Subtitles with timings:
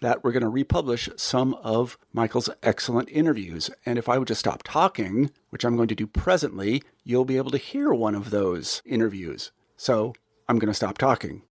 [0.00, 3.70] that we're going to republish some of Michael's excellent interviews.
[3.84, 7.36] And if I would just stop talking, which I'm going to do presently, you'll be
[7.36, 9.52] able to hear one of those interviews.
[9.76, 10.14] So
[10.48, 11.42] I'm going to stop talking.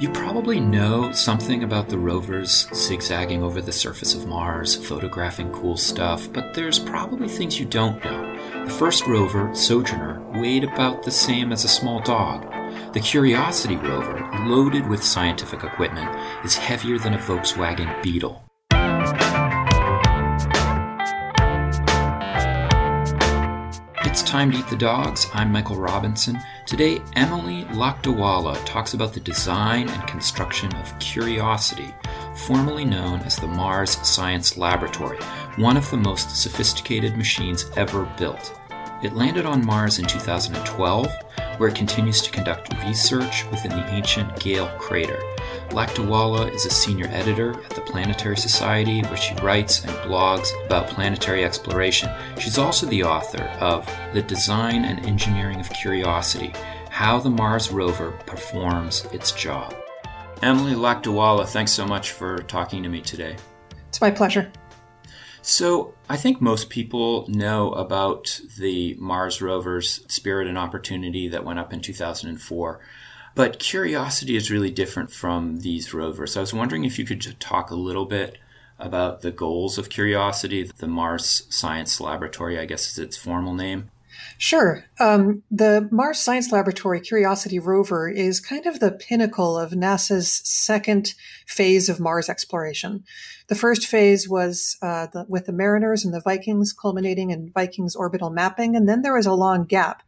[0.00, 5.76] You probably know something about the rovers zigzagging over the surface of Mars, photographing cool
[5.76, 8.64] stuff, but there's probably things you don't know.
[8.64, 12.44] The first rover, Sojourner, weighed about the same as a small dog.
[12.94, 16.08] The Curiosity rover, loaded with scientific equipment,
[16.44, 18.40] is heavier than a Volkswagen Beetle.
[24.04, 25.26] It's time to eat the dogs.
[25.34, 26.38] I'm Michael Robinson.
[26.66, 31.92] Today, Emily Lakdawalla talks about the design and construction of Curiosity,
[32.46, 35.18] formerly known as the Mars Science Laboratory,
[35.56, 38.56] one of the most sophisticated machines ever built.
[39.02, 41.12] It landed on Mars in 2012
[41.58, 45.20] where it continues to conduct research within the ancient Gale crater.
[45.70, 50.88] Lakdawalla is a senior editor at the Planetary Society, where she writes and blogs about
[50.88, 52.10] planetary exploration.
[52.38, 56.52] She's also the author of The Design and Engineering of Curiosity
[56.90, 59.74] How the Mars Rover Performs Its Job.
[60.42, 63.36] Emily Lakdawalla, thanks so much for talking to me today.
[63.88, 64.50] It's my pleasure.
[65.46, 71.58] So, I think most people know about the Mars rover's Spirit and Opportunity that went
[71.58, 72.80] up in 2004.
[73.34, 76.38] But Curiosity is really different from these rovers.
[76.38, 78.38] I was wondering if you could just talk a little bit
[78.78, 83.90] about the goals of Curiosity, the Mars Science Laboratory, I guess is its formal name.
[84.38, 84.84] Sure.
[85.00, 91.14] Um, the Mars Science Laboratory Curiosity rover is kind of the pinnacle of NASA's second
[91.46, 93.04] phase of Mars exploration.
[93.48, 97.94] The first phase was uh, the, with the Mariners and the Vikings, culminating in Vikings
[97.94, 100.02] orbital mapping, and then there was a long gap.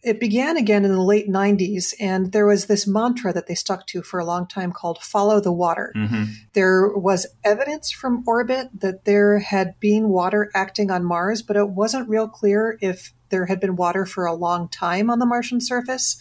[0.00, 3.86] It began again in the late 90s, and there was this mantra that they stuck
[3.88, 5.92] to for a long time called follow the water.
[5.96, 6.24] Mm-hmm.
[6.52, 11.70] There was evidence from orbit that there had been water acting on Mars, but it
[11.70, 15.60] wasn't real clear if there had been water for a long time on the Martian
[15.60, 16.20] surface.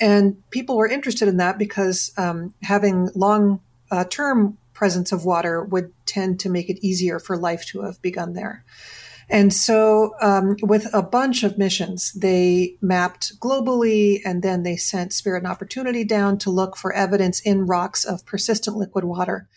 [0.00, 5.62] And people were interested in that because um, having long uh, term presence of water
[5.62, 8.64] would tend to make it easier for life to have begun there.
[9.28, 15.12] And so, um, with a bunch of missions, they mapped globally and then they sent
[15.12, 19.48] Spirit and Opportunity down to look for evidence in rocks of persistent liquid water.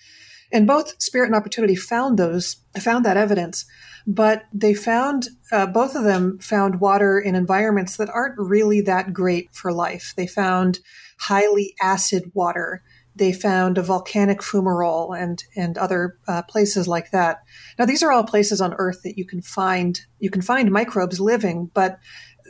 [0.53, 3.65] And both Spirit and Opportunity found those, found that evidence
[4.05, 9.13] but they found uh, both of them found water in environments that aren't really that
[9.13, 10.13] great for life.
[10.17, 10.79] They found
[11.19, 12.83] highly acid water.
[13.15, 17.43] They found a volcanic fumarole and and other uh, places like that.
[17.77, 21.19] Now these are all places on Earth that you can find you can find microbes
[21.19, 21.99] living, but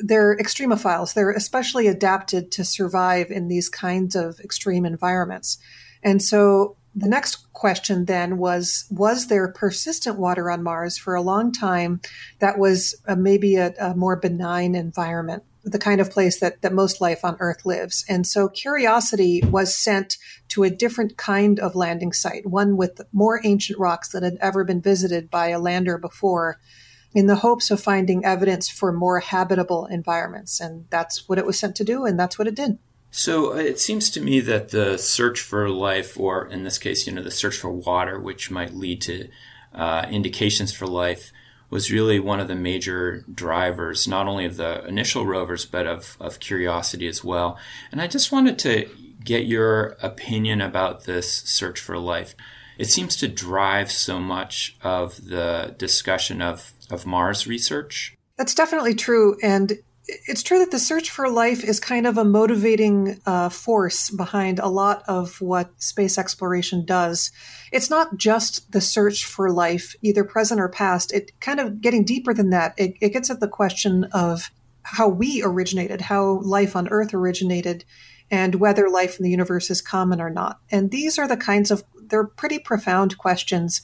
[0.03, 1.13] they're extremophiles.
[1.13, 5.59] They're especially adapted to survive in these kinds of extreme environments.
[6.01, 11.21] And so the next question then was Was there persistent water on Mars for a
[11.21, 12.01] long time
[12.39, 16.73] that was uh, maybe a, a, more benign environment, the kind of place that, that
[16.73, 18.05] most life on Earth lives?
[18.07, 20.17] And so Curiosity was sent
[20.49, 24.63] to a different kind of landing site, one with more ancient rocks that had ever
[24.63, 26.59] been visited by a lander before.
[27.15, 30.59] In the hopes of finding evidence for more habitable environments.
[30.59, 32.79] And that's what it was sent to do, and that's what it did.
[33.15, 37.05] So uh, it seems to me that the search for life, or in this case,
[37.05, 39.29] you know, the search for water, which might lead to
[39.71, 41.31] uh, indications for life,
[41.69, 46.17] was really one of the major drivers, not only of the initial rovers, but of,
[46.19, 47.59] of curiosity as well.
[47.91, 48.89] And I just wanted to
[49.23, 52.33] get your opinion about this search for life.
[52.79, 58.17] It seems to drive so much of the discussion of, of Mars research.
[58.37, 59.37] That's definitely true.
[59.43, 59.73] And
[60.27, 64.59] it's true that the search for life is kind of a motivating uh, force behind
[64.59, 67.31] a lot of what space exploration does.
[67.71, 71.13] It's not just the search for life, either present or past.
[71.13, 72.73] It kind of getting deeper than that.
[72.77, 74.51] It, it gets at the question of
[74.83, 77.85] how we originated, how life on Earth originated,
[78.29, 80.59] and whether life in the universe is common or not.
[80.71, 83.81] And these are the kinds of, they're pretty profound questions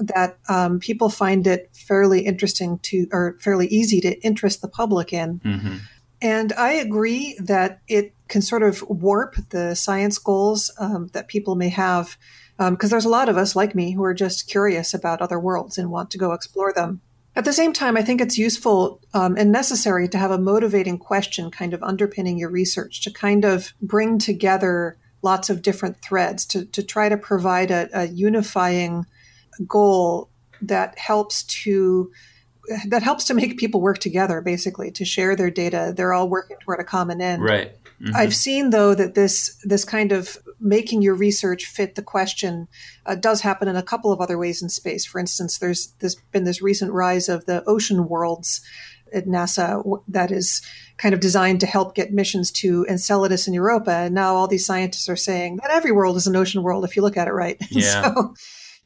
[0.00, 5.12] that um, people find it fairly interesting to, or fairly easy to interest the public
[5.12, 5.40] in.
[5.40, 5.76] Mm-hmm.
[6.22, 11.54] And I agree that it can sort of warp the science goals um, that people
[11.54, 12.16] may have,
[12.58, 15.40] because um, there's a lot of us like me who are just curious about other
[15.40, 17.00] worlds and want to go explore them.
[17.36, 20.98] At the same time, I think it's useful um, and necessary to have a motivating
[20.98, 26.44] question kind of underpinning your research to kind of bring together lots of different threads
[26.46, 29.06] to, to try to provide a, a unifying
[29.66, 30.30] goal
[30.62, 32.10] that helps to
[32.88, 36.56] that helps to make people work together basically to share their data they're all working
[36.62, 38.14] toward a common end right mm-hmm.
[38.14, 42.68] i've seen though that this this kind of making your research fit the question
[43.06, 46.16] uh, does happen in a couple of other ways in space for instance there's there's
[46.32, 48.60] been this recent rise of the ocean worlds
[49.12, 50.62] at NASA that is
[50.96, 53.90] kind of designed to help get missions to Enceladus and Europa.
[53.90, 56.96] And now all these scientists are saying that every world is an ocean world if
[56.96, 57.56] you look at it right.
[57.70, 58.14] Yeah.
[58.14, 58.34] so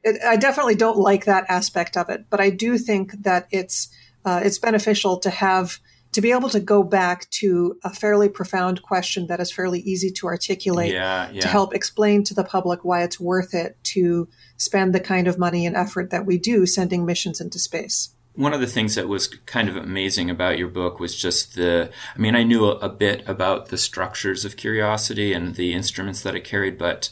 [0.04, 3.88] it, I definitely don't like that aspect of it, but I do think that it's
[4.24, 5.80] uh, it's beneficial to have
[6.12, 10.10] to be able to go back to a fairly profound question that is fairly easy
[10.12, 11.40] to articulate yeah, yeah.
[11.40, 15.38] to help explain to the public why it's worth it to spend the kind of
[15.38, 18.14] money and effort that we do sending missions into space.
[18.36, 21.90] One of the things that was kind of amazing about your book was just the,
[22.14, 26.22] I mean, I knew a, a bit about the structures of Curiosity and the instruments
[26.22, 27.10] that it carried, but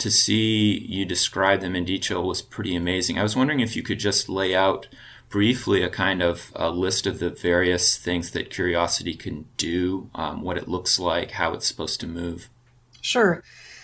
[0.00, 3.18] to see you describe them in detail was pretty amazing.
[3.18, 4.88] I was wondering if you could just lay out
[5.28, 10.42] briefly a kind of a list of the various things that Curiosity can do, um,
[10.42, 12.50] what it looks like, how it's supposed to move.
[13.00, 13.42] Sure.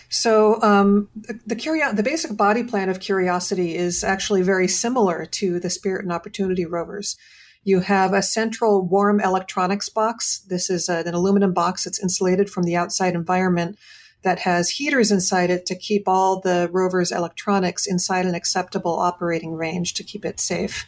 [0.09, 5.25] So um, the, the, curio- the basic body plan of Curiosity is actually very similar
[5.25, 7.17] to the Spirit and Opportunity rovers.
[7.63, 10.39] You have a central warm electronics box.
[10.39, 13.77] This is a, an aluminum box that's insulated from the outside environment
[14.23, 19.53] that has heaters inside it to keep all the rover's electronics inside an acceptable operating
[19.53, 20.85] range to keep it safe.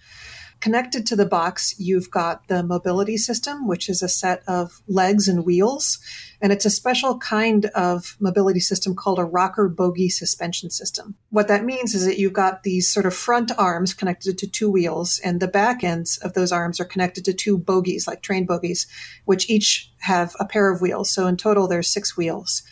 [0.60, 5.30] Connected to the box, you've got the mobility system, which is a set of legs
[5.30, 6.00] and wheels.
[6.42, 11.16] And it's a special kind of mobility system called a rocker bogie suspension system.
[11.30, 14.70] What that means is that you've got these sort of front arms connected to two
[14.70, 18.46] wheels, and the back ends of those arms are connected to two bogies, like train
[18.46, 18.86] bogies,
[19.24, 21.10] which each have a pair of wheels.
[21.10, 22.64] So in total, there's six wheels.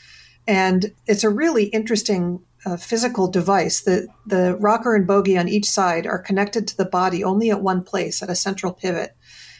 [0.47, 3.81] And it's a really interesting uh, physical device.
[3.81, 7.61] The, the rocker and bogie on each side are connected to the body only at
[7.61, 9.15] one place, at a central pivot.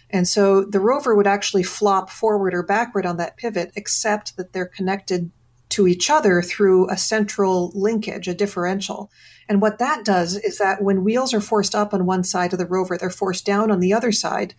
[0.09, 4.53] And so the rover would actually flop forward or backward on that pivot, except that
[4.53, 5.31] they're connected
[5.69, 9.11] to each other through a central linkage, a differential.
[9.49, 12.59] And what that does is that when wheels are forced up on one side of
[12.59, 14.55] the rover, they're forced down on the other side.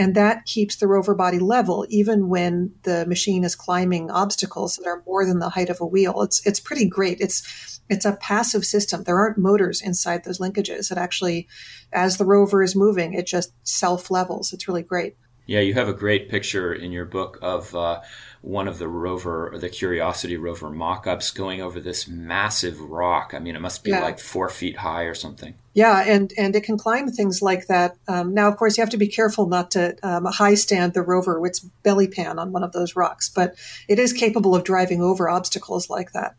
[0.00, 4.86] And that keeps the rover body level even when the machine is climbing obstacles that
[4.86, 6.22] are more than the height of a wheel.
[6.22, 7.20] It's it's pretty great.
[7.20, 9.04] It's it's a passive system.
[9.04, 10.90] There aren't motors inside those linkages.
[10.90, 11.48] It actually,
[11.92, 14.54] as the rover is moving, it just self levels.
[14.54, 15.16] It's really great.
[15.44, 18.00] Yeah, you have a great picture in your book of uh,
[18.40, 23.34] one of the rover, the Curiosity rover mock ups going over this massive rock.
[23.34, 24.00] I mean, it must be yeah.
[24.00, 25.56] like four feet high or something.
[25.72, 27.96] Yeah, and, and it can climb things like that.
[28.08, 31.02] Um, now, of course, you have to be careful not to um, high stand the
[31.02, 33.54] rover with its belly pan on one of those rocks, but
[33.88, 36.34] it is capable of driving over obstacles like that.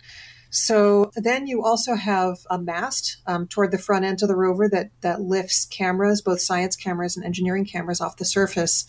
[0.50, 4.68] So then you also have a mast um, toward the front end of the rover
[4.68, 8.86] that that lifts cameras, both science cameras and engineering cameras, off the surface.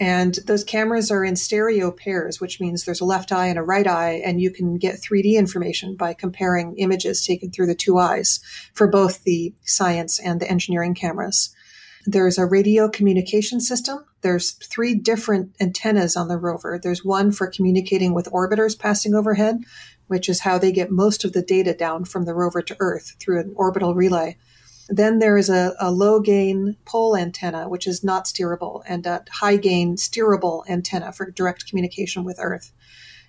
[0.00, 3.62] And those cameras are in stereo pairs, which means there's a left eye and a
[3.62, 7.98] right eye, and you can get 3D information by comparing images taken through the two
[7.98, 8.40] eyes
[8.72, 11.54] for both the science and the engineering cameras.
[12.06, 14.06] There's a radio communication system.
[14.22, 16.80] There's three different antennas on the rover.
[16.82, 19.58] There's one for communicating with orbiters passing overhead,
[20.06, 23.16] which is how they get most of the data down from the rover to Earth
[23.20, 24.38] through an orbital relay.
[24.90, 29.24] Then there is a, a low gain pole antenna, which is not steerable, and a
[29.30, 32.72] high gain steerable antenna for direct communication with Earth.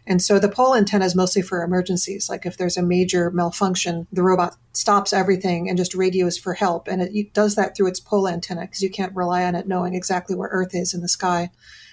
[0.07, 2.27] And so the pole antenna is mostly for emergencies.
[2.27, 6.87] Like if there's a major malfunction, the robot stops everything and just radios for help.
[6.87, 9.93] And it does that through its pole antenna because you can't rely on it knowing
[9.93, 11.51] exactly where Earth is in the sky.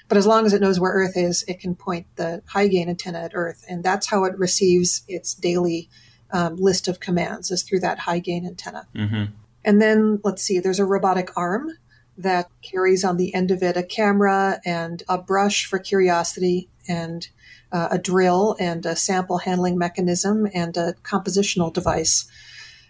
[0.09, 2.89] But as long as it knows where Earth is, it can point the high gain
[2.89, 3.63] antenna at Earth.
[3.69, 5.91] And that's how it receives its daily
[6.31, 8.87] um, list of commands is through that high gain antenna.
[8.95, 9.25] Mm-hmm.
[9.69, 11.69] And then let's see, there's a robotic arm
[12.17, 17.29] that carries on the end of it a camera and a brush for curiosity and
[17.71, 22.27] uh, a drill and a sample handling mechanism and a compositional device.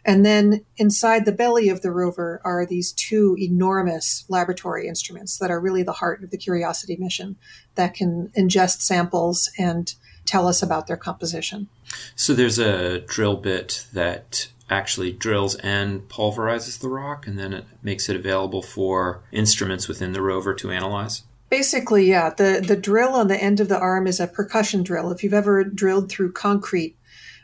[0.05, 5.51] And then inside the belly of the rover are these two enormous laboratory instruments that
[5.51, 7.35] are really the heart of the Curiosity mission
[7.75, 9.93] that can ingest samples and
[10.27, 11.67] tell us about their composition.
[12.15, 17.65] So there's a drill bit that actually drills and pulverizes the rock, and then it
[17.83, 21.23] makes it available for instruments within the rover to analyze.
[21.51, 22.31] Basically, yeah.
[22.31, 25.11] The the drill on the end of the arm is a percussion drill.
[25.11, 26.97] If you've ever drilled through concrete,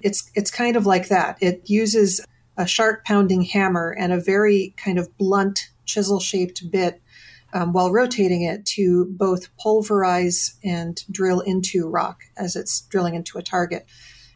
[0.03, 1.39] it's it's kind of like that.
[1.41, 2.21] It uses
[2.57, 7.01] a sharp pounding hammer and a very kind of blunt chisel shaped bit
[7.53, 13.39] um, while rotating it to both pulverize and drill into rock as it's drilling into
[13.39, 13.87] a target.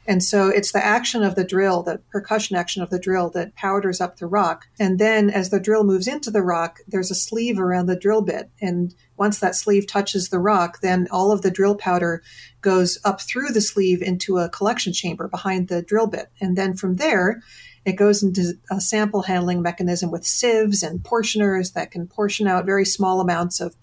[0.09, 3.55] And so it's the action of the drill, the percussion action of the drill that
[3.55, 4.67] powders up the rock.
[4.81, 8.23] And then as the drill moves into the rock, there's a sleeve around the drill
[8.23, 8.51] bit.
[8.59, 12.23] And once that sleeve touches the rock, then all of the drill powder
[12.63, 16.31] goes up through the sleeve into a collection chamber behind the drill bit.
[16.41, 17.43] And then from there,
[17.85, 22.65] it goes into a sample handling mechanism with sieves and portioners that can portion out
[22.65, 23.77] very small amounts of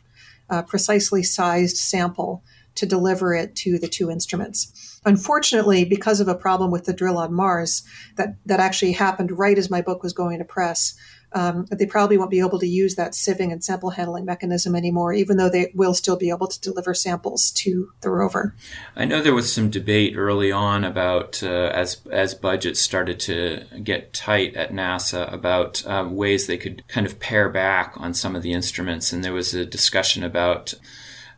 [0.50, 4.95] uh, precisely sized sample to deliver it to the two instruments.
[5.06, 7.84] Unfortunately, because of a problem with the drill on Mars
[8.16, 10.96] that, that actually happened right as my book was going to press,
[11.36, 15.12] um, they probably won't be able to use that sieving and sample handling mechanism anymore,
[15.12, 18.56] even though they will still be able to deliver samples to the rover.
[18.96, 23.66] I know there was some debate early on about uh, as as budgets started to
[23.84, 28.36] get tight at NASA about uh, ways they could kind of pare back on some
[28.36, 30.74] of the instruments, and there was a discussion about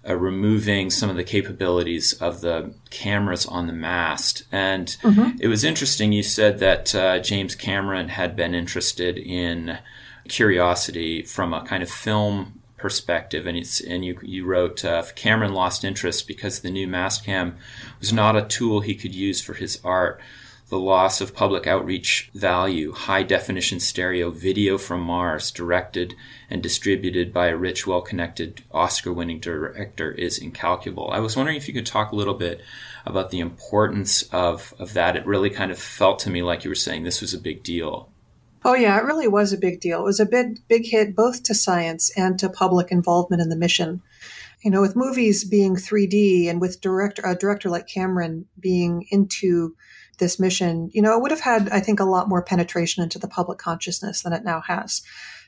[0.08, 4.44] uh, removing some of the capabilities of the cameras on the mast.
[4.52, 5.38] And mm-hmm.
[5.40, 6.12] it was interesting.
[6.12, 9.80] You said that uh, James Cameron had been interested in
[10.28, 15.54] Curiosity from a kind of film perspective, and it's and you you wrote uh, Cameron
[15.54, 17.58] lost interest because the new mast cam
[18.00, 20.20] was not a tool he could use for his art
[20.70, 26.14] the loss of public outreach value, high definition stereo video from Mars, directed
[26.50, 31.10] and distributed by a rich, well connected, Oscar winning director, is incalculable.
[31.12, 32.62] I was wondering if you could talk a little bit
[33.06, 35.16] about the importance of, of that.
[35.16, 37.64] It really kind of felt to me like you were saying this was a big
[37.64, 38.10] deal.
[38.66, 40.02] Oh yeah, it really was a big deal.
[40.02, 43.56] It was a big big hit both to science and to public involvement in the
[43.56, 44.02] mission.
[44.62, 49.76] You know, with movies being 3D and with director a director like Cameron being into
[50.18, 53.20] this mission, you know, it would have had, I think, a lot more penetration into
[53.20, 55.02] the public consciousness than it now has.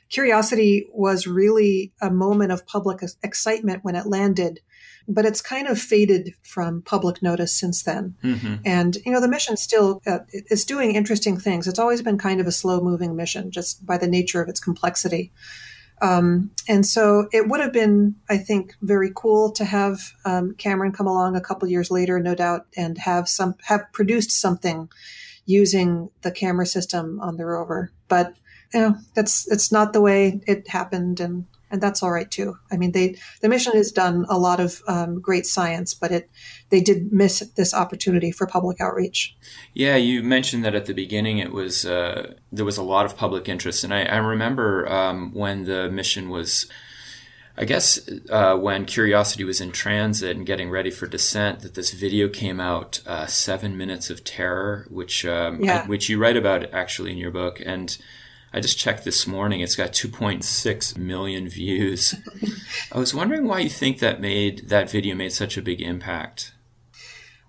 [0.08, 4.60] Curiosity was really a moment of public excitement when it landed,
[5.06, 8.16] but it's kind of faded from public notice since then.
[8.24, 8.56] Mm-hmm.
[8.64, 11.68] And, you know, the mission still uh, is doing interesting things.
[11.68, 14.60] It's always been kind of a slow moving mission just by the nature of its
[14.60, 15.32] complexity.
[16.02, 20.92] Um, and so it would have been, I think, very cool to have um, Cameron
[20.92, 24.88] come along a couple years later, no doubt, and have some have produced something
[25.44, 27.92] using the camera system on the rover.
[28.08, 28.34] But
[28.72, 32.56] you know, that's it's not the way it happened, and and that's all right too.
[32.70, 36.30] I mean, they the mission has done a lot of um, great science, but it
[36.70, 39.36] they did miss this opportunity for public outreach.
[39.74, 43.16] Yeah, you mentioned that at the beginning it was uh, there was a lot of
[43.16, 46.66] public interest, and I, I remember um, when the mission was.
[47.56, 51.92] I guess uh, when Curiosity was in transit and getting ready for descent, that this
[51.92, 55.82] video came out, uh, Seven Minutes of Terror, which um, yeah.
[55.84, 57.98] I, which you write about actually in your book, and
[58.52, 59.60] I just checked this morning.
[59.60, 62.14] It's got 2.6 million views.
[62.92, 66.52] I was wondering why you think that made that video made such a big impact.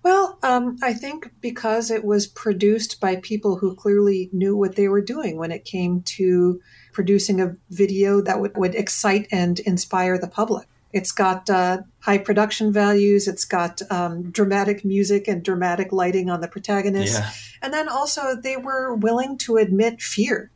[0.03, 4.87] Well, um, I think because it was produced by people who clearly knew what they
[4.87, 6.59] were doing when it came to
[6.91, 10.67] producing a video that would, would excite and inspire the public.
[10.91, 13.27] It's got uh, high production values.
[13.27, 17.13] It's got um, dramatic music and dramatic lighting on the protagonist.
[17.13, 17.31] Yeah.
[17.61, 20.51] And then also, they were willing to admit fear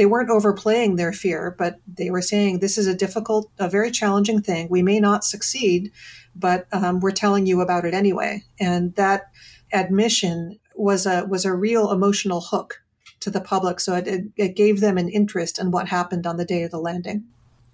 [0.00, 3.90] they weren't overplaying their fear, but they were saying this is a difficult, a very
[3.90, 4.66] challenging thing.
[4.70, 5.92] We may not succeed,
[6.34, 8.44] but um, we're telling you about it anyway.
[8.58, 9.24] And that
[9.74, 12.82] admission was a was a real emotional hook
[13.20, 13.78] to the public.
[13.78, 16.70] So it, it, it gave them an interest in what happened on the day of
[16.70, 17.24] the landing.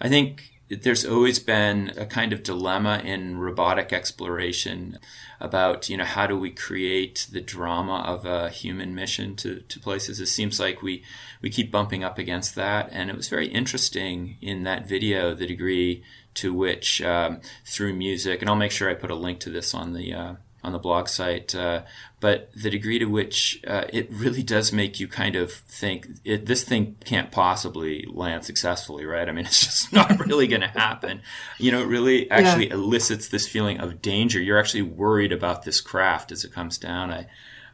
[0.01, 4.99] I think there's always been a kind of dilemma in robotic exploration
[5.39, 9.79] about you know how do we create the drama of a human mission to, to
[9.79, 10.19] places.
[10.19, 11.03] It seems like we
[11.41, 12.89] we keep bumping up against that.
[12.91, 16.03] And it was very interesting in that video the degree
[16.37, 19.73] to which um, through music and i'll make sure i put a link to this
[19.73, 20.33] on the uh,
[20.67, 21.83] on the blog site, uh,
[22.19, 26.45] but the degree to which uh, it really does make you kind of think it,
[26.45, 29.29] this thing can't possibly land successfully, right?
[29.29, 31.21] I mean, it's just not really going to happen.
[31.57, 32.73] You know, it really actually yeah.
[32.73, 34.41] elicits this feeling of danger.
[34.41, 37.11] You're actually worried about this craft as it comes down.
[37.11, 37.27] I,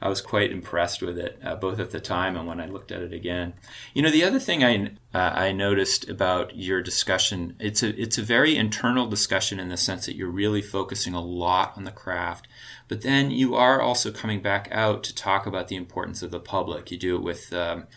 [0.03, 2.91] I was quite impressed with it, uh, both at the time and when I looked
[2.91, 3.53] at it again.
[3.93, 8.17] You know, the other thing I uh, I noticed about your discussion, it's a it's
[8.17, 11.91] a very internal discussion in the sense that you're really focusing a lot on the
[11.91, 12.50] craft,
[12.89, 16.39] but then you are also coming back out to talk about the importance of the
[16.41, 16.91] public.
[16.91, 17.88] You do it with um,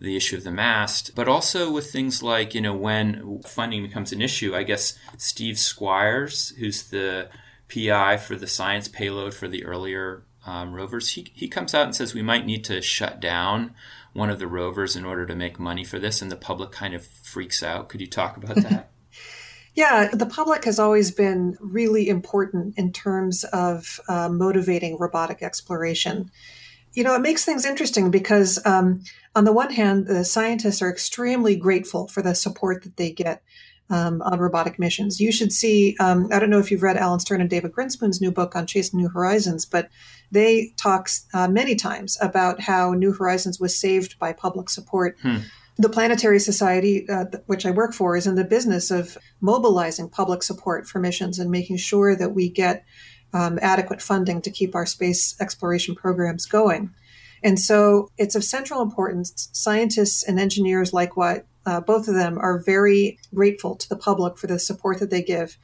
[0.00, 4.12] the issue of the mast, but also with things like, you know, when funding becomes
[4.12, 7.28] an issue, I guess Steve Squyres, who's the
[7.72, 11.94] PI for the science payload for the earlier um, rovers, he, he comes out and
[11.94, 13.74] says we might need to shut down
[14.12, 16.94] one of the rovers in order to make money for this, and the public kind
[16.94, 17.88] of freaks out.
[17.88, 18.90] Could you talk about that?
[19.74, 26.30] Yeah, the public has always been really important in terms of uh, motivating robotic exploration.
[26.92, 29.02] You know, it makes things interesting because, um,
[29.34, 33.42] on the one hand, the scientists are extremely grateful for the support that they get
[33.90, 35.20] um, on robotic missions.
[35.20, 38.20] You should see, um, I don't know if you've read Alan Stern and David Grinspoon's
[38.20, 39.88] new book on Chasing New Horizons, but
[40.30, 45.16] they talk uh, many times about how New Horizons was saved by public support.
[45.20, 45.38] Hmm.
[45.76, 50.42] The Planetary Society, uh, which I work for, is in the business of mobilizing public
[50.42, 52.84] support for missions and making sure that we get
[53.32, 56.94] um, adequate funding to keep our space exploration programs going.
[57.42, 59.50] And so it's of central importance.
[59.52, 64.36] Scientists and engineers, like what uh, both of them, are very grateful to the public
[64.36, 65.56] for the support that they give.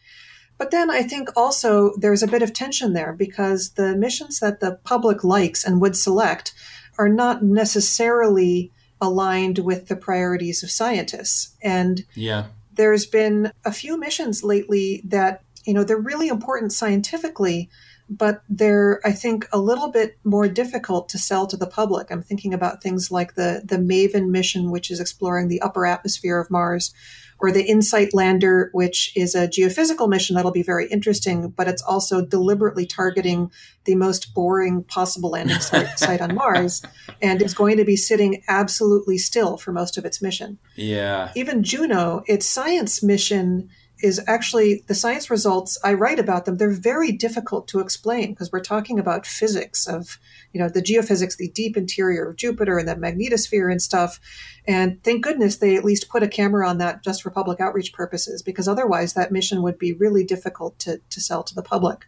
[0.59, 4.61] But then I think also there's a bit of tension there because the missions that
[4.61, 6.53] the public likes and would select
[6.99, 11.57] are not necessarily aligned with the priorities of scientists.
[11.63, 12.49] And yeah.
[12.75, 17.69] there's been a few missions lately that you know, they're really important scientifically,
[18.11, 22.11] but they're, I think, a little bit more difficult to sell to the public.
[22.11, 26.41] I'm thinking about things like the, the MAVEN mission, which is exploring the upper atmosphere
[26.41, 26.93] of Mars,
[27.39, 31.83] or the InSight lander, which is a geophysical mission that'll be very interesting, but it's
[31.83, 33.51] also deliberately targeting
[33.85, 36.83] the most boring possible landing site on Mars
[37.23, 40.59] and is going to be sitting absolutely still for most of its mission.
[40.75, 41.31] Yeah.
[41.35, 43.71] Even Juno, its science mission
[44.03, 46.57] is actually the science results I write about them.
[46.57, 50.19] They're very difficult to explain because we're talking about physics of,
[50.53, 54.21] you know, the geophysics, the deep interior of Jupiter and the magnetosphere and stuff.
[54.67, 57.93] And thank goodness they at least put a camera on that just for public outreach
[57.93, 62.07] purposes, because otherwise that mission would be really difficult to, to sell to the public.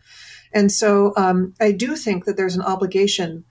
[0.53, 3.45] And so um, I do think that there's an obligation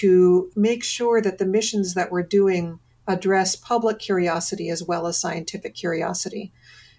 [0.00, 5.20] to make sure that the missions that we're doing address public curiosity as well as
[5.20, 6.52] scientific curiosity.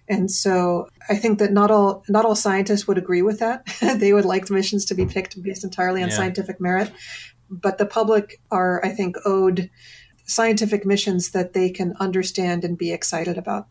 [0.07, 3.65] And so I think that not all not all scientists would agree with that.
[3.99, 6.15] they would like the missions to be picked based entirely on yeah.
[6.15, 6.91] scientific merit.
[7.49, 9.69] But the public are, I think, owed
[10.25, 13.67] scientific missions that they can understand and be excited about.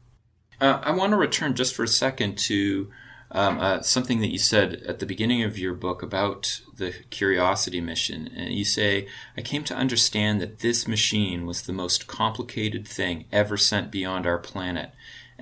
[0.61, 2.89] Uh, I want to return just for a second to
[3.33, 7.81] um, uh, something that you said at the beginning of your book about the Curiosity
[7.81, 8.29] mission.
[8.37, 13.25] And you say, I came to understand that this machine was the most complicated thing
[13.33, 14.93] ever sent beyond our planet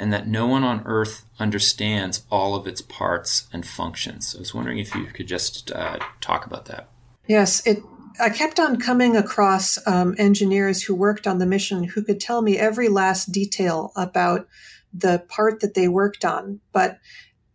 [0.01, 4.35] and that no one on earth understands all of its parts and functions.
[4.35, 6.89] I was wondering if you could just uh, talk about that.
[7.29, 7.83] Yes, it.
[8.19, 12.43] I kept on coming across um, engineers who worked on the mission who could tell
[12.43, 14.49] me every last detail about
[14.93, 16.99] the part that they worked on, but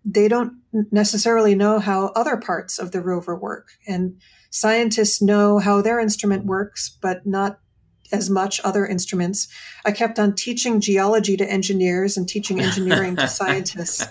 [0.04, 0.54] they don't
[0.92, 3.70] necessarily know how other parts of the rover work.
[3.88, 4.18] And
[4.50, 7.60] scientists know how their instrument works, but not
[8.12, 9.48] as much other instruments.
[9.86, 14.08] I kept on teaching geology to engineers and teaching engineering to scientists.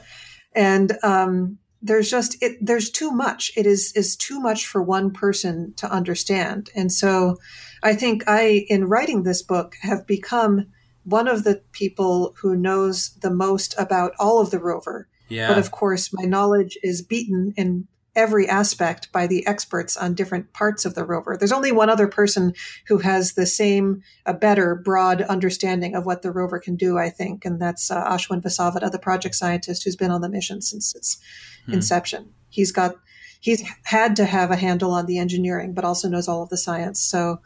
[0.54, 3.52] And um, there's just it, there's too much.
[3.56, 6.70] It is is too much for one person to understand.
[6.74, 7.36] And so,
[7.82, 10.66] I think I, in writing this book, have become
[11.04, 15.08] one of the people who knows the most about all of the rover.
[15.28, 15.48] Yeah.
[15.48, 20.52] But of course, my knowledge is beaten in every aspect by the experts on different
[20.52, 21.36] parts of the rover.
[21.36, 22.54] There's only one other person
[22.86, 27.10] who has the same, a better broad understanding of what the rover can do, I
[27.10, 30.94] think, and that's uh, Ashwin Vasavada, the project scientist who's been on the mission since
[30.94, 31.18] its
[31.66, 31.74] hmm.
[31.74, 32.32] inception.
[32.48, 32.94] He's got,
[33.40, 36.56] he's had to have a handle on the engineering, but also knows all of the
[36.56, 37.00] science.
[37.00, 37.40] So,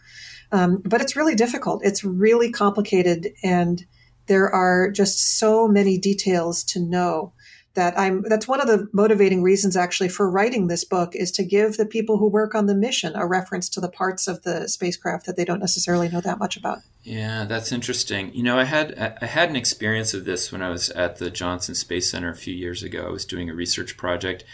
[0.52, 1.84] um, but it's really difficult.
[1.84, 3.84] It's really complicated, and
[4.26, 7.32] there are just so many details to know
[7.78, 11.44] that I'm that's one of the motivating reasons actually for writing this book is to
[11.44, 14.68] give the people who work on the mission a reference to the parts of the
[14.68, 16.78] spacecraft that they don't necessarily know that much about.
[17.04, 18.34] Yeah, that's interesting.
[18.34, 21.30] You know, I had I had an experience of this when I was at the
[21.30, 23.06] Johnson Space Center a few years ago.
[23.06, 24.44] I was doing a research project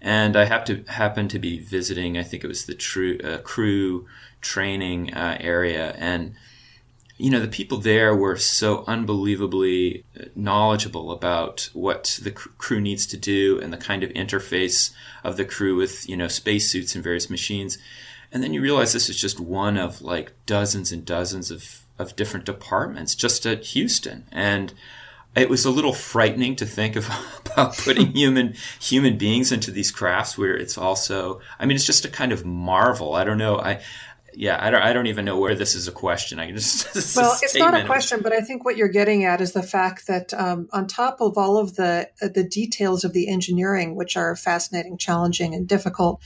[0.00, 2.18] and I have to happen to be visiting.
[2.18, 4.08] I think it was the true, uh, crew
[4.40, 6.34] training uh, area, and
[7.22, 13.06] you know, the people there were so unbelievably uh, knowledgeable about what the crew needs
[13.06, 17.04] to do and the kind of interface of the crew with, you know, spacesuits and
[17.04, 17.78] various machines.
[18.32, 22.16] And then you realize this is just one of like dozens and dozens of, of
[22.16, 24.26] different departments just at Houston.
[24.32, 24.74] And
[25.36, 27.08] it was a little frightening to think of,
[27.46, 32.04] about putting human human beings into these crafts where it's also I mean it's just
[32.04, 33.14] a kind of marvel.
[33.14, 33.60] I don't know.
[33.60, 33.80] I
[34.34, 36.38] yeah, I don't, I don't even know where this is a question.
[36.38, 39.52] I just well, it's not a question, but I think what you're getting at is
[39.52, 43.28] the fact that um, on top of all of the uh, the details of the
[43.28, 46.20] engineering, which are fascinating, challenging, and difficult,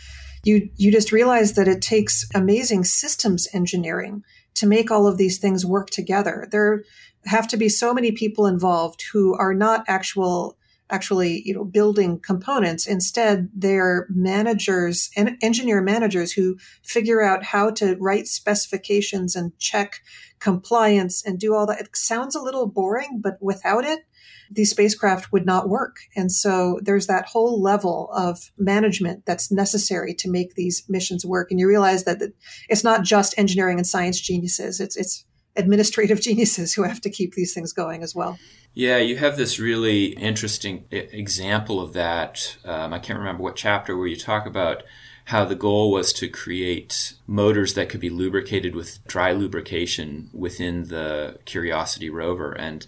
[0.44, 4.22] you you just realize that it takes amazing systems engineering
[4.54, 6.48] to make all of these things work together.
[6.50, 6.84] There
[7.26, 10.56] have to be so many people involved who are not actual
[10.90, 12.86] actually you know building components.
[12.86, 20.00] Instead they're managers and engineer managers who figure out how to write specifications and check
[20.38, 21.80] compliance and do all that.
[21.80, 24.00] It sounds a little boring but without it
[24.50, 25.96] these spacecraft would not work.
[26.14, 31.50] And so there's that whole level of management that's necessary to make these missions work.
[31.50, 32.22] And you realize that
[32.68, 34.80] it's not just engineering and science geniuses.
[34.80, 35.24] It's it's
[35.56, 38.38] administrative geniuses who have to keep these things going as well.
[38.74, 42.58] Yeah, you have this really interesting example of that.
[42.64, 44.82] Um, I can't remember what chapter where you talk about
[45.26, 50.84] how the goal was to create motors that could be lubricated with dry lubrication within
[50.84, 52.52] the Curiosity rover.
[52.52, 52.86] And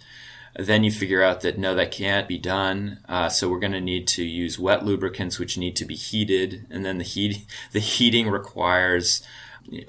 [0.59, 2.99] then you figure out that no, that can't be done.
[3.09, 6.67] Uh, so we're going to need to use wet lubricants, which need to be heated,
[6.71, 9.23] and then the heat the heating requires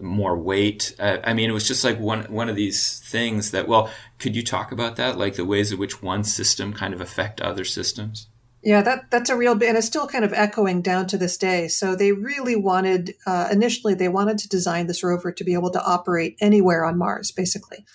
[0.01, 0.95] more weight.
[0.99, 3.67] Uh, I mean, it was just like one one of these things that.
[3.67, 7.01] Well, could you talk about that, like the ways in which one system kind of
[7.01, 8.27] affect other systems?
[8.61, 11.69] Yeah, that that's a real and it's still kind of echoing down to this day.
[11.69, 15.71] So they really wanted uh, initially they wanted to design this rover to be able
[15.71, 17.85] to operate anywhere on Mars, basically.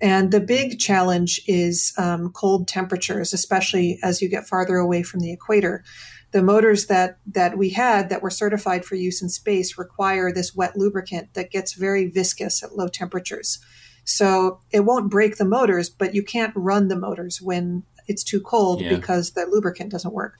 [0.00, 5.20] And the big challenge is um, cold temperatures, especially as you get farther away from
[5.20, 5.84] the equator
[6.30, 10.54] the motors that that we had that were certified for use in space require this
[10.54, 13.58] wet lubricant that gets very viscous at low temperatures.
[14.04, 18.40] So it won't break the motors, but you can't run the motors when it's too
[18.40, 18.94] cold yeah.
[18.94, 20.38] because the lubricant doesn't work.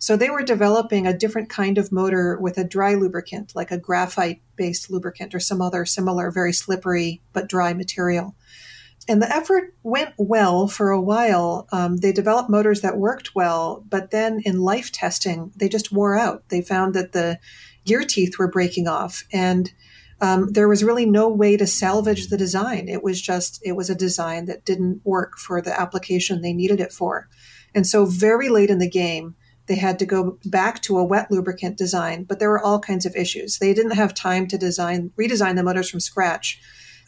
[0.00, 3.78] So they were developing a different kind of motor with a dry lubricant, like a
[3.78, 8.36] graphite based lubricant or some other similar, very slippery but dry material
[9.08, 11.66] and the effort went well for a while.
[11.72, 16.16] Um, they developed motors that worked well, but then in life testing, they just wore
[16.16, 16.48] out.
[16.50, 17.38] They found that the
[17.84, 19.72] gear teeth were breaking off, and
[20.20, 22.88] um, there was really no way to salvage the design.
[22.88, 26.80] It was just it was a design that didn't work for the application they needed
[26.80, 27.28] it for,
[27.74, 29.34] and so very late in the game.
[29.66, 33.04] They had to go back to a wet lubricant design, but there were all kinds
[33.04, 33.58] of issues.
[33.58, 36.58] They didn't have time to design, redesign the motors from scratch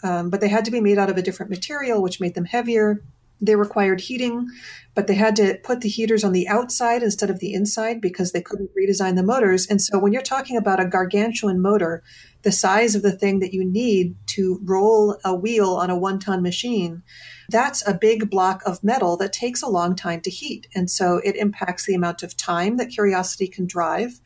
[0.03, 2.45] um, but they had to be made out of a different material, which made them
[2.45, 3.03] heavier.
[3.43, 4.49] They required heating,
[4.95, 8.33] but they had to put the heaters on the outside instead of the inside because
[8.33, 9.67] they couldn't redesign the motors.
[9.67, 12.03] And so when you're talking about a gargantuan motor,
[12.43, 16.19] the size of the thing that you need to roll a wheel on a one
[16.19, 17.03] ton machine,
[17.49, 20.67] that's a big block of metal that takes a long time to heat.
[20.75, 24.21] And so it impacts the amount of time that Curiosity can drive.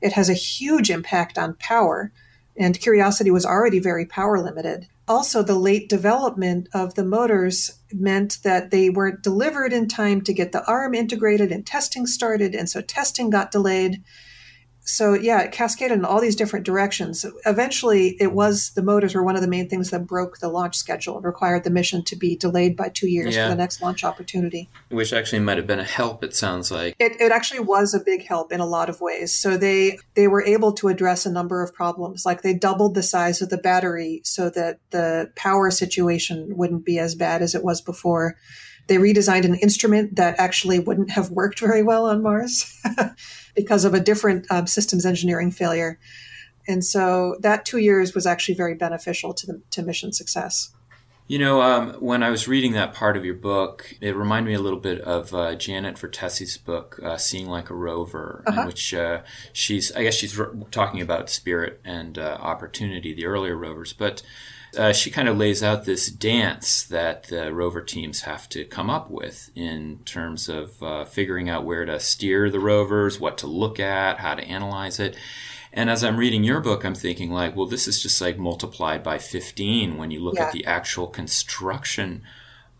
[0.00, 2.12] It has a huge impact on power,
[2.56, 8.38] and Curiosity was already very power limited also the late development of the motors meant
[8.42, 12.68] that they weren't delivered in time to get the arm integrated and testing started and
[12.68, 14.02] so testing got delayed
[14.88, 17.26] so yeah, it cascaded in all these different directions.
[17.44, 20.76] Eventually, it was the motors were one of the main things that broke the launch
[20.76, 23.46] schedule and required the mission to be delayed by two years yeah.
[23.46, 24.68] for the next launch opportunity.
[24.90, 26.22] Which actually might have been a help.
[26.22, 29.34] It sounds like it, it actually was a big help in a lot of ways.
[29.34, 32.24] So they they were able to address a number of problems.
[32.24, 37.00] Like they doubled the size of the battery so that the power situation wouldn't be
[37.00, 38.36] as bad as it was before.
[38.86, 42.80] They redesigned an instrument that actually wouldn't have worked very well on Mars.
[43.56, 45.98] because of a different um, systems engineering failure.
[46.68, 50.72] And so that two years was actually very beneficial to the to mission success.
[51.28, 54.54] You know, um, when I was reading that part of your book, it reminded me
[54.54, 58.60] a little bit of uh, Janet Vertesi's book, uh, "Seeing Like a Rover," uh-huh.
[58.60, 59.22] in which uh,
[59.52, 64.22] she's, I guess, she's talking about spirit and uh, opportunity, the earlier rovers, but
[64.76, 68.90] uh, she kind of lays out this dance that the rover teams have to come
[68.90, 73.46] up with in terms of uh, figuring out where to steer the rovers, what to
[73.46, 75.16] look at, how to analyze it.
[75.72, 79.02] And as I'm reading your book, I'm thinking like, well, this is just like multiplied
[79.02, 80.46] by 15 when you look yeah.
[80.46, 82.22] at the actual construction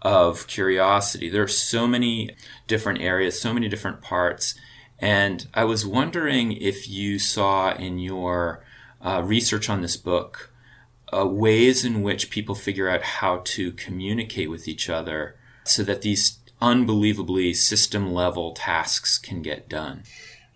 [0.03, 1.29] of curiosity.
[1.29, 4.55] There are so many different areas, so many different parts.
[4.99, 8.65] And I was wondering if you saw in your
[9.05, 10.51] uh, research on this book
[11.13, 16.03] uh, ways in which people figure out how to communicate with each other so that
[16.03, 20.03] these unbelievably system level tasks can get done?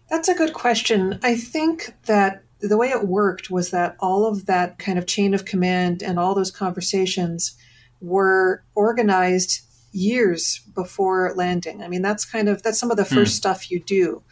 [0.08, 1.18] That's a good question.
[1.22, 5.34] I think that the way it worked was that all of that kind of chain
[5.34, 7.56] of command and all those conversations
[8.00, 9.60] were organized
[9.92, 11.82] years before landing.
[11.82, 13.14] I mean, that's kind of that's some of the hmm.
[13.14, 13.36] first hmm.
[13.36, 14.22] stuff you do.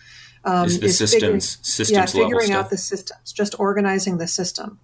[0.44, 4.28] Um, is the is systems, figuring, systems yeah, figuring out the systems, just organizing the
[4.28, 4.78] system.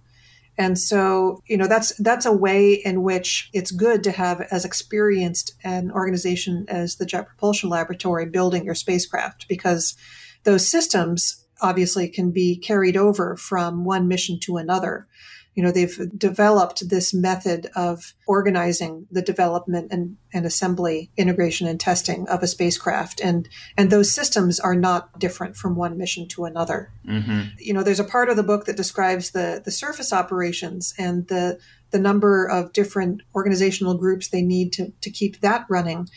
[0.57, 4.63] And so, you know, that's that's a way in which it's good to have as
[4.63, 9.95] experienced an organization as the Jet Propulsion Laboratory building your spacecraft because
[10.43, 15.07] those systems obviously can be carried over from one mission to another
[15.55, 21.79] you know they've developed this method of organizing the development and, and assembly integration and
[21.79, 26.45] testing of a spacecraft and and those systems are not different from one mission to
[26.45, 27.43] another mm-hmm.
[27.57, 31.27] you know there's a part of the book that describes the the surface operations and
[31.29, 31.57] the
[31.91, 36.07] the number of different organizational groups they need to, to keep that running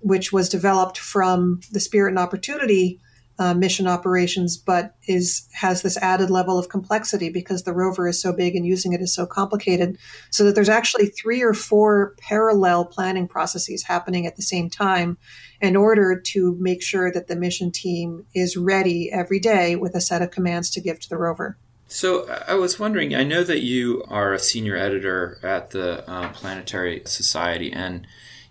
[0.00, 3.00] which was developed from the spirit and opportunity
[3.38, 8.20] uh, mission operations, but is has this added level of complexity because the rover is
[8.20, 9.96] so big and using it is so complicated.
[10.30, 15.18] So that there's actually three or four parallel planning processes happening at the same time
[15.60, 20.00] in order to make sure that the mission team is ready every day with a
[20.00, 21.56] set of commands to give to the rover.
[21.86, 23.14] So I was wondering.
[23.14, 28.06] I know that you are a senior editor at the uh, Planetary Society, and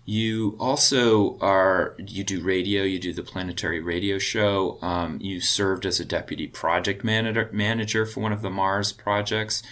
[0.08, 2.82] you also are you do radio.
[2.82, 4.78] You do the Planetary Radio Show.
[4.80, 9.62] Um, you served as a deputy project manager manager for one of the Mars projects.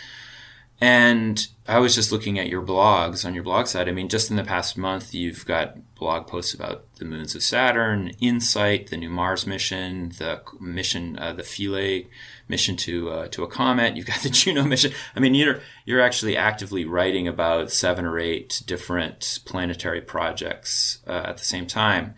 [0.81, 3.89] And I was just looking at your blogs on your blog site.
[3.89, 7.43] I mean, just in the past month, you've got blog posts about the moons of
[7.43, 12.07] Saturn, InSight, the new Mars mission, the mission, uh, the Philae
[12.47, 13.97] mission to uh, to a comet.
[13.97, 14.93] You've got the Juno mission.
[15.15, 21.23] I mean, you're you're actually actively writing about seven or eight different planetary projects uh,
[21.25, 22.15] at the same time.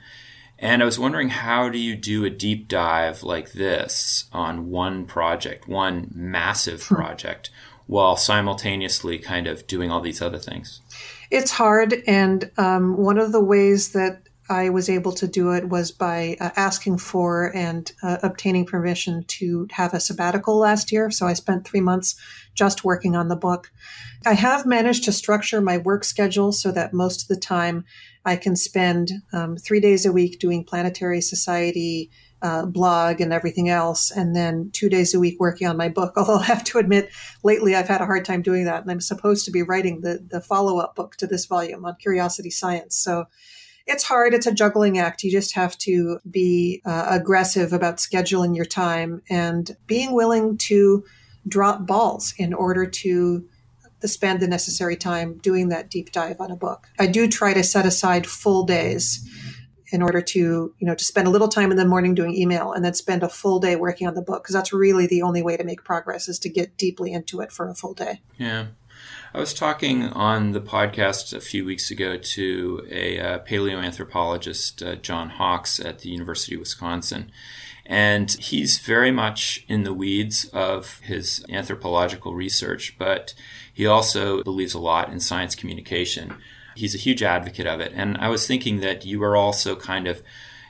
[0.60, 5.06] And I was wondering, how do you do a deep dive like this on one
[5.06, 7.50] project, one massive project,
[7.88, 10.80] while simultaneously kind of doing all these other things?
[11.30, 15.68] It's hard, and um, one of the ways that I was able to do it
[15.68, 21.10] was by uh, asking for and uh, obtaining permission to have a sabbatical last year.
[21.10, 22.14] So I spent three months
[22.54, 23.70] just working on the book.
[24.24, 27.84] I have managed to structure my work schedule so that most of the time
[28.24, 33.68] I can spend um, three days a week doing Planetary Society uh, blog and everything
[33.68, 36.12] else, and then two days a week working on my book.
[36.16, 37.10] Although I have to admit,
[37.42, 40.24] lately I've had a hard time doing that, and I'm supposed to be writing the
[40.30, 42.96] the follow up book to this volume on curiosity science.
[42.96, 43.26] So
[43.86, 44.34] it's hard.
[44.34, 45.24] It's a juggling act.
[45.24, 51.04] You just have to be uh, aggressive about scheduling your time and being willing to
[51.48, 53.48] drop balls in order to
[54.06, 56.88] spend the necessary time doing that deep dive on a book.
[56.98, 59.28] I do try to set aside full days
[59.90, 60.38] in order to,
[60.78, 63.22] you know, to spend a little time in the morning doing email and then spend
[63.22, 65.82] a full day working on the book because that's really the only way to make
[65.82, 68.20] progress is to get deeply into it for a full day.
[68.36, 68.66] Yeah.
[69.34, 74.96] I was talking on the podcast a few weeks ago to a uh, paleoanthropologist, uh,
[74.96, 77.30] John Hawks, at the University of Wisconsin.
[77.84, 83.34] And he's very much in the weeds of his anthropological research, but
[83.78, 86.34] he also believes a lot in science communication.
[86.74, 87.92] He's a huge advocate of it.
[87.94, 90.20] And I was thinking that you are also kind of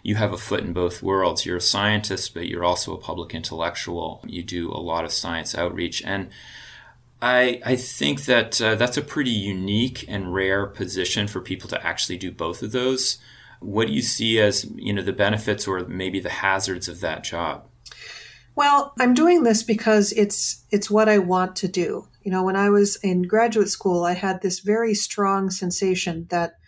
[0.02, 1.46] you have a foot in both worlds.
[1.46, 4.22] You're a scientist, but you're also a public intellectual.
[4.26, 6.02] You do a lot of science outreach.
[6.04, 6.28] And
[7.22, 11.82] I, I think that uh, that's a pretty unique and rare position for people to
[11.82, 13.16] actually do both of those.
[13.60, 17.24] What do you see as you know the benefits or maybe the hazards of that
[17.24, 17.67] job?
[18.58, 22.08] Well, I'm doing this because it's it's what I want to do.
[22.24, 26.58] You know, when I was in graduate school, I had this very strong sensation that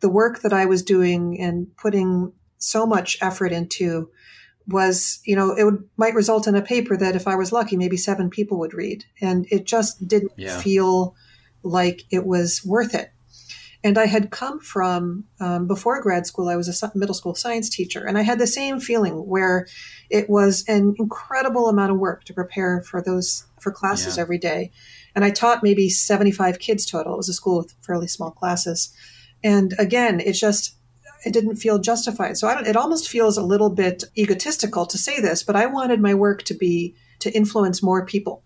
[0.00, 4.10] the work that I was doing and putting so much effort into
[4.66, 7.78] was, you know, it would, might result in a paper that if I was lucky,
[7.78, 9.06] maybe seven people would read.
[9.22, 10.60] And it just didn't yeah.
[10.60, 11.16] feel
[11.62, 13.10] like it was worth it.
[13.84, 17.70] And I had come from, um, before grad school, I was a middle school science
[17.70, 18.04] teacher.
[18.04, 19.68] And I had the same feeling where
[20.10, 24.22] it was an incredible amount of work to prepare for those, for classes yeah.
[24.22, 24.72] every day.
[25.14, 27.14] And I taught maybe 75 kids total.
[27.14, 28.92] It was a school with fairly small classes.
[29.44, 30.74] And again, it just,
[31.24, 32.36] it didn't feel justified.
[32.36, 35.66] So I don't, it almost feels a little bit egotistical to say this, but I
[35.66, 38.42] wanted my work to be to influence more people.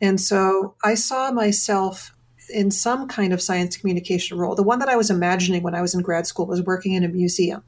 [0.00, 2.12] And so I saw myself
[2.50, 4.54] in some kind of science communication role.
[4.54, 7.04] The one that I was imagining when I was in grad school was working in
[7.04, 7.62] a museum.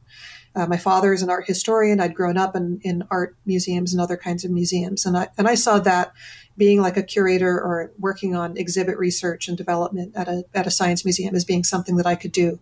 [0.57, 2.01] Uh, my father is an art historian.
[2.01, 5.05] I'd grown up in, in art museums and other kinds of museums.
[5.05, 6.13] And I, and I saw that
[6.57, 10.71] being like a curator or working on exhibit research and development at a, at a
[10.71, 12.61] science museum as being something that I could do.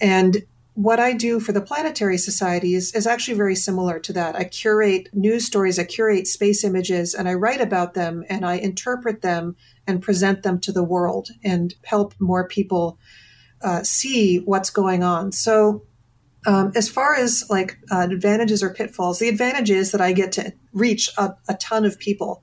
[0.00, 4.36] And what I do for the Planetary Society is, is actually very similar to that.
[4.36, 8.54] I curate news stories, I curate space images, and I write about them and I
[8.54, 9.56] interpret them
[9.86, 12.98] and present them to the world and help more people
[13.62, 15.32] uh, see what's going on.
[15.32, 15.82] So,
[16.46, 20.32] um, as far as like uh, advantages or pitfalls, the advantage is that I get
[20.32, 22.42] to reach a, a ton of people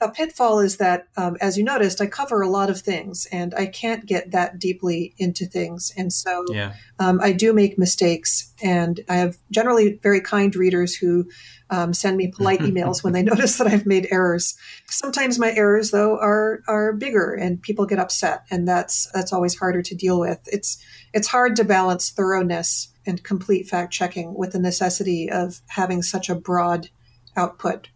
[0.00, 3.52] a pitfall is that, um, as you noticed, I cover a lot of things and
[3.54, 5.92] I can't get that deeply into things.
[5.96, 6.74] And so yeah.
[7.00, 8.52] um, I do make mistakes.
[8.62, 11.28] And I have generally very kind readers who
[11.70, 14.56] um, send me polite emails when they notice that I've made errors.
[14.86, 18.44] Sometimes my errors, though, are are bigger and people get upset.
[18.50, 20.38] And that's that's always harder to deal with.
[20.46, 20.78] It's
[21.12, 26.28] it's hard to balance thoroughness and complete fact checking with the necessity of having such
[26.28, 26.90] a broad
[27.36, 27.88] output.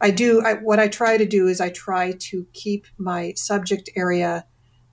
[0.00, 3.90] I do, I, what I try to do is I try to keep my subject
[3.96, 4.44] area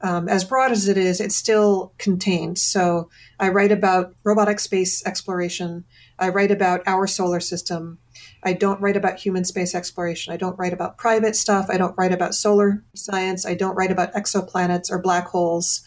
[0.01, 2.59] um, as broad as it is, it's still contained.
[2.59, 5.85] So I write about robotic space exploration.
[6.19, 7.97] I write about our solar system.
[8.43, 10.31] I don't write about human space exploration.
[10.31, 11.67] I don't write about private stuff.
[11.69, 13.45] I don't write about solar science.
[13.45, 15.83] I don't write about exoplanets or black holes,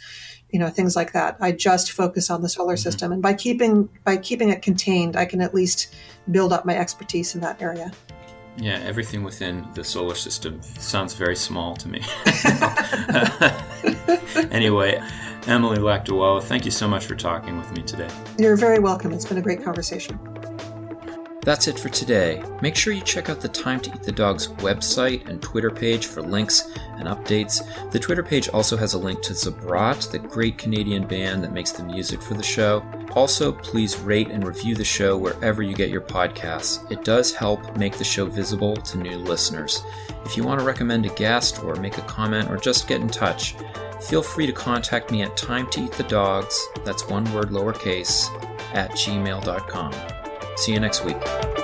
[0.50, 1.36] you know, things like that.
[1.40, 2.82] I just focus on the solar mm-hmm.
[2.82, 3.12] system.
[3.12, 5.94] And by keeping by keeping it contained, I can at least
[6.30, 7.92] build up my expertise in that area.
[8.56, 12.02] Yeah, everything within the solar system sounds very small to me.
[14.50, 15.00] anyway,
[15.46, 18.08] Emily Lakdawalla, thank you so much for talking with me today.
[18.36, 19.12] You're very welcome.
[19.12, 20.37] It's been a great conversation.
[21.42, 22.42] That's it for today.
[22.60, 26.06] Make sure you check out the Time to Eat the Dog's website and Twitter page
[26.06, 27.64] for links and updates.
[27.90, 31.72] The Twitter page also has a link to Zabrat, the great Canadian band that makes
[31.72, 32.84] the music for the show.
[33.12, 36.90] Also, please rate and review the show wherever you get your podcasts.
[36.90, 39.82] It does help make the show visible to new listeners.
[40.24, 43.08] If you want to recommend a guest or make a comment or just get in
[43.08, 43.54] touch,
[44.02, 48.28] feel free to contact me at time to eat the dogs, that's one word lowercase,
[48.74, 50.17] at gmail.com.
[50.58, 51.57] See you next week.